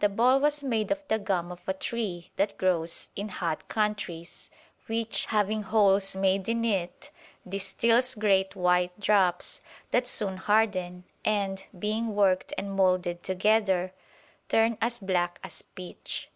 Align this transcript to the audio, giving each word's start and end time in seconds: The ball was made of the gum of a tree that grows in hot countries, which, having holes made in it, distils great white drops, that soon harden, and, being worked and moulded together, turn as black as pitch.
The 0.00 0.08
ball 0.08 0.40
was 0.40 0.64
made 0.64 0.90
of 0.90 1.06
the 1.06 1.20
gum 1.20 1.52
of 1.52 1.62
a 1.68 1.72
tree 1.72 2.32
that 2.34 2.58
grows 2.58 3.10
in 3.14 3.28
hot 3.28 3.68
countries, 3.68 4.50
which, 4.88 5.26
having 5.26 5.62
holes 5.62 6.16
made 6.16 6.48
in 6.48 6.64
it, 6.64 7.12
distils 7.48 8.16
great 8.16 8.56
white 8.56 8.98
drops, 8.98 9.60
that 9.92 10.08
soon 10.08 10.36
harden, 10.38 11.04
and, 11.24 11.64
being 11.78 12.16
worked 12.16 12.52
and 12.58 12.72
moulded 12.72 13.22
together, 13.22 13.92
turn 14.48 14.78
as 14.80 14.98
black 14.98 15.38
as 15.44 15.62
pitch. 15.62 16.28